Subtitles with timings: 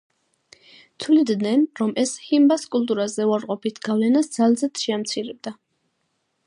[1.03, 5.57] თვლიდნენ, რომ ეს ჰიმბას კულტურაზე უარყოფით გავლენას ძალზედ შეამცირებდა.